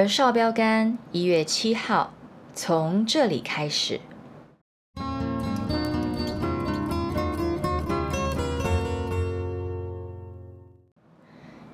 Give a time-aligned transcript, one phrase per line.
[0.00, 2.12] 而少标杆一月七号，
[2.54, 4.00] 从这里开始。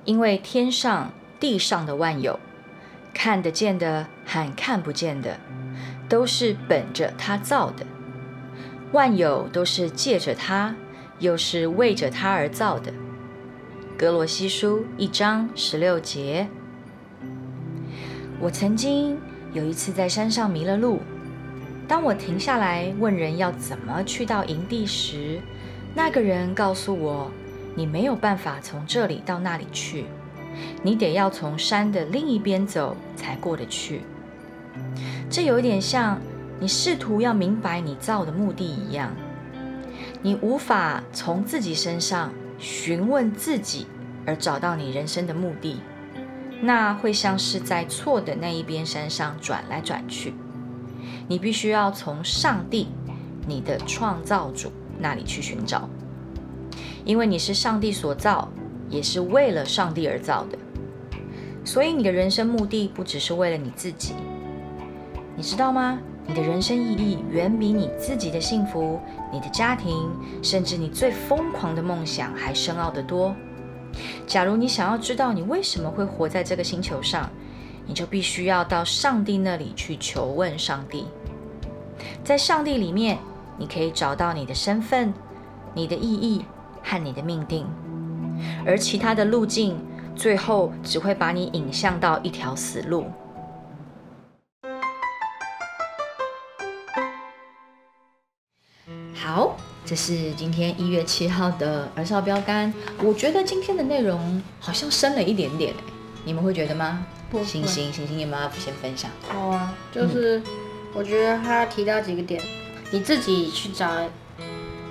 [0.05, 2.39] 因为天上地上的万有，
[3.13, 5.39] 看得见的和看不见的，
[6.09, 7.85] 都是本着他造的；
[8.91, 10.75] 万有都是借着他，
[11.19, 12.91] 又是为着他而造的。
[13.95, 16.49] 格罗西书一章十六节。
[18.45, 19.17] 我曾经
[19.53, 20.99] 有一次在山上迷了路，
[21.87, 25.41] 当我停下来问人要怎么去到营地时，
[25.95, 27.31] 那个人告诉我
[27.73, 30.05] ：“你没有办法从这里到那里去，
[30.83, 34.01] 你得要从山的另一边走才过得去。”
[35.27, 36.21] 这有点像
[36.59, 39.11] 你试图要明白你造的目的一样，
[40.21, 43.87] 你无法从自己身上询问自己
[44.23, 45.79] 而找到你人生的目的。
[46.61, 50.33] 那会像是在错的那一边山上转来转去。
[51.27, 52.87] 你必须要从上帝，
[53.47, 55.89] 你的创造主那里去寻找，
[57.03, 58.49] 因为你是上帝所造，
[58.89, 60.57] 也是为了上帝而造的。
[61.63, 64.13] 所以你的人生目的不只是为了你自己，
[65.35, 65.99] 你知道吗？
[66.27, 68.99] 你的人生意义远比你自己的幸福、
[69.31, 70.09] 你的家庭，
[70.41, 73.35] 甚至你最疯狂的梦想还深奥得多。
[74.25, 77.29] 假如你想要知道你为什么会活在这个星球上，
[77.85, 81.05] 你就必须要到上帝那里去求问上帝。
[82.23, 83.19] 在上帝里面，
[83.57, 85.13] 你可以找到你的身份、
[85.73, 86.43] 你的意义
[86.83, 87.65] 和你的命定，
[88.65, 89.77] 而其他的路径
[90.15, 93.05] 最后只会把你引向到一条死路。
[99.13, 99.55] 好。
[99.85, 102.73] 这是今天一月七号的儿少标杆。
[103.03, 105.73] 我觉得今天的内容好像深了一点点
[106.23, 107.05] 你们会觉得吗？
[107.43, 109.11] 星星，星星，有没有先分享？
[109.27, 110.41] 好啊，就是
[110.93, 112.41] 我觉得他提到几个点，
[112.89, 113.91] 你自己去找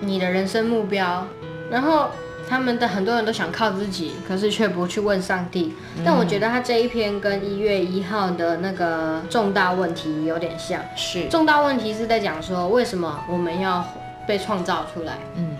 [0.00, 1.26] 你的人生目标，
[1.70, 2.08] 然后
[2.48, 5.74] 他们的很多人都想靠自己，可是却不去问上帝。
[6.04, 13.84] 但我觉得他这一篇跟一月一号的那个重大问题有点像，是重大问题是在讲说为什么我们要。
[14.26, 15.56] 被创造出来，嗯，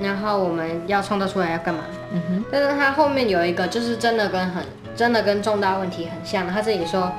[0.00, 1.84] 然后我们要创造出来要干嘛？
[2.12, 4.64] 嗯哼，但是它后面有一个，就是真的跟很
[4.94, 6.52] 真的跟重大问题很像的。
[6.52, 7.12] 他这里说，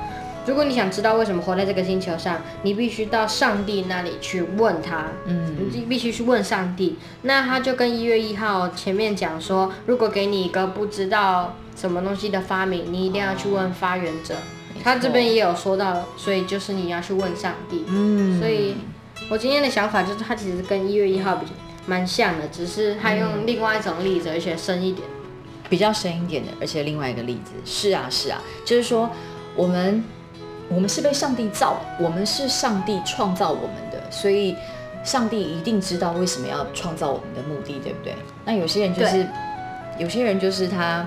[0.46, 6.98] 如果你想知道为什么活在这个星球上，你必须到上帝那里去问他，嗯，你必须去问上帝。
[7.22, 14.34] 那他就跟一月一号前面讲说，如果给你一个不知道什么东西的发明，你一定要去问发源者。
[14.82, 18.76] 他这边也有说到，所以就是你要去问上帝，嗯，所以。
[19.28, 21.46] 我今天的想法就是，它其实跟一月一号比
[21.84, 25.06] 蛮像的，只是它用另外一种例子，而且深一点，
[25.68, 29.10] 比较深一点的，而且另外一个例子是啊是啊，就是说
[29.56, 30.04] 我们
[30.68, 34.54] 我们是被上帝造，我们是上帝创造我们的，所以
[35.02, 38.14] 上帝一定知道为什么要创造我们的目的，对不对？
[38.44, 39.26] 那有些人就是
[39.98, 41.04] 有些人就是他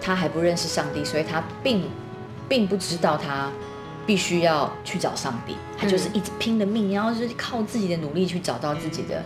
[0.00, 1.84] 他还不认识上帝，所以他并
[2.48, 3.48] 并不知道他。
[4.10, 9.22] 必须要去找上帝，他就是一直拼了命，然后是靠自己的努力去找到自己的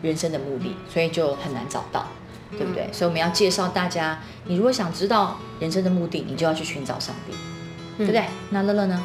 [0.00, 2.06] 人生的目的，所以就很难找到，
[2.52, 2.88] 对不对？
[2.94, 7.36] 所以我们要介绍大家，你如果想知道人生的目的，你就要去寻找上帝，
[7.98, 8.24] 对不对？
[8.48, 9.04] 那乐乐呢？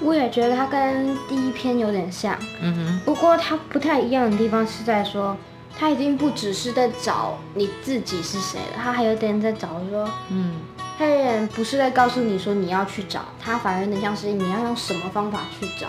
[0.00, 3.00] 我也觉得他跟第一篇有点像，嗯哼。
[3.04, 5.36] 不过他不太一样的地方是在说，
[5.78, 10.54] 他已经不只是在找你自己是谁了，他还有点在找说，嗯。
[10.96, 15.88] 他有点不是在告诉你说你要去找他，反而有点像是你要用什么方法去找。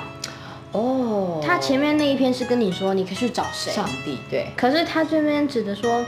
[0.72, 3.72] 哦，他前面那一篇是跟你说你可以去找谁？
[3.72, 4.48] 上帝，对。
[4.57, 6.04] 可是他这边指的说，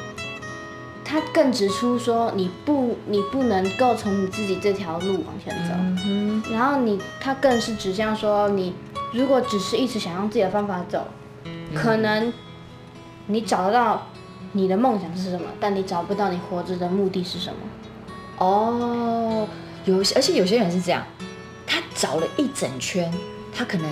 [1.06, 5.74] 他更指出说你不你不能够从你自己这条路往前走。
[6.06, 8.74] 嗯然后你他更是指向说你
[9.14, 11.08] 如果只是一直想用自己的方法走，
[11.74, 12.34] 可能
[13.28, 14.08] 你找得到
[14.52, 17.60] 你的梦想是什么，但你找不到你活着的目的是什么。
[18.38, 19.48] 哦，
[19.86, 21.06] 有而且有些人是这样，
[21.66, 23.12] 他找了一整圈，
[23.54, 23.90] 他可能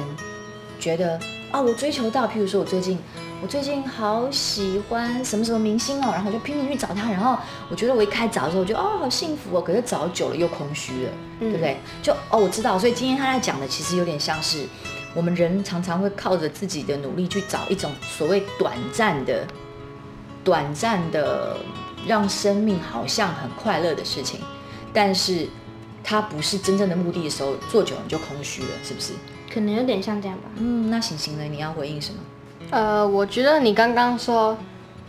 [0.79, 1.19] 觉得
[1.51, 2.99] 啊，我追求到，譬如说我最近
[3.41, 7.37] 我最近好喜欢什么什么明星哦，然后我就拼命去找他，然后
[7.69, 11.77] 我觉得我一开找的时候，我觉得哦好幸福哦，可是找久了又空虚了，对不对？
[12.01, 14.65] 就哦我知道，所以今天他在讲的其实有点像是
[15.13, 19.45] 我们人常常会靠着自己的努力去找一种所谓短暂的、
[20.43, 21.57] 短暂的
[22.07, 24.39] 让生命好像很快乐的事情，
[24.93, 25.47] 但是
[26.03, 29.13] 它不是真正的目的的时候，做久了就空虚了，是不是？
[29.53, 30.43] 可能有点像这样吧。
[30.57, 31.43] 嗯，那行行呢？
[31.45, 32.19] 你要回应什么？
[32.71, 34.57] 呃，我觉得你刚刚说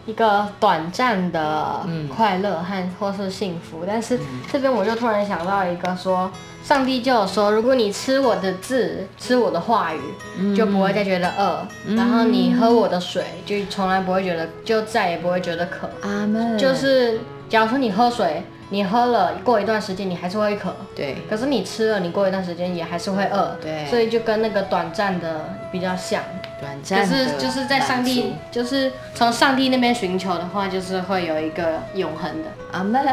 [0.07, 1.85] 一个短暂的
[2.17, 4.19] 快乐和或是幸福，但是
[4.51, 6.31] 这边我就突然想到一个说，
[6.63, 15.91] 上帝就有说，如果你吃我的字，吃我的话语，就不会再觉得饿，然后你喝我的水，就从来不会觉得，就再也不会觉得渴。
[16.03, 16.57] 阿门。
[16.57, 18.43] 就是假如说你喝水。
[18.69, 21.17] 你喝了，过一段时间你还是会渴，对。
[21.31, 23.87] 可是你吃了，你过一段时间也还是会饿，对。
[23.87, 26.23] 所以就跟那个短暂的比较像，
[26.61, 27.07] 短暂的。
[27.07, 32.49] 就是就是在上帝，就是从上帝那边寻求的话，就是会有一个永恒的。
[32.73, 33.07] 阿门，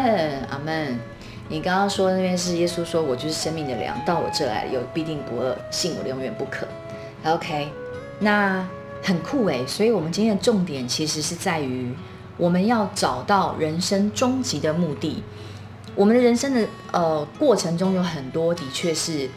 [0.49, 0.99] 阿门。
[1.49, 6.65] 你刚刚说那边是耶稣说，我就是生命的粮，到我这来有必定不饿，信我永远不渴。
[7.25, 7.67] OK，
[8.17, 8.65] 那
[9.03, 9.59] 很酷哎。
[9.67, 11.93] 所以我们今天的重点其实是在于，
[12.37, 15.23] 我们要找到人生终极的目的。
[15.95, 19.29] 我们的人生的呃过程中有很多，的确是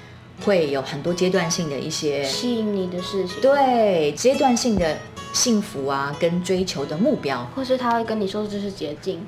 [0.44, 4.96] 会有很多阶段性的一些吸引你的事情，对阶段性的
[5.34, 9.26] 幸福啊，跟追求的目标，或是他会跟你说这是捷径，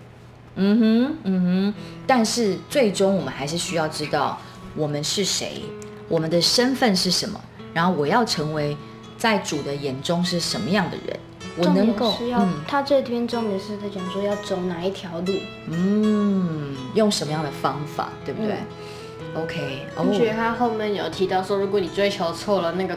[0.54, 1.74] 嗯哼，嗯哼，
[2.06, 4.40] 但是最终我们还是需要知道
[4.74, 5.60] 我们是谁，
[6.08, 7.38] 我们的身份是什么，
[7.74, 8.74] 然后我要成为
[9.18, 11.20] 在主的眼中是什么样的人。
[11.58, 15.32] 我能够，嗯，他这篇重点是在讲说要走哪一条路，
[15.68, 18.54] 嗯，用什么样的方法，对不对
[19.34, 22.96] ？OK，我觉得他后面有提到说，如果你追求错了那个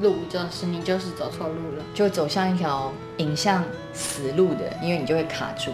[0.00, 5.70] 路，就是你就是走错路了，就走向一条引向死路的，因为你就会卡住，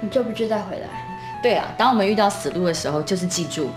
[0.00, 0.88] 你就不知再回来。
[1.42, 3.70] 对啊，当我们遇到死路的时候，就是记住，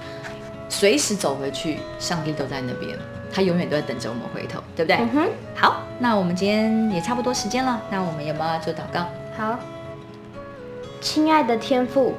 [0.69, 2.97] 随时走回去，上帝都在那边。
[3.31, 4.97] 他永远都在等着我们回头，对不对？
[4.97, 5.29] 嗯哼。
[5.55, 9.05] 好，那我们今天也差不多时间了，那我们有没有要做祷告？
[9.37, 9.59] 好，
[11.01, 12.15] 亲爱的天父，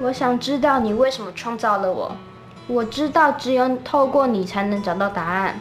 [0.00, 2.14] 我想知道你为什么创造了我。
[2.66, 5.60] 我知道只有透过你才能找到答案。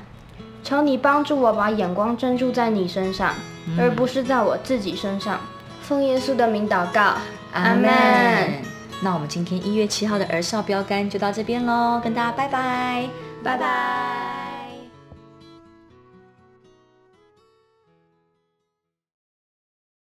[0.62, 3.34] 求你帮助我把眼光专注在你身上，
[3.80, 5.40] 而不是在我自己身上。
[5.82, 7.14] 奉耶稣的名祷告，
[7.54, 8.62] 阿门。
[9.02, 13.08] 那我们今天一月七号的儿少标杆就到这边喽，跟大家拜拜，
[13.42, 14.39] 拜拜。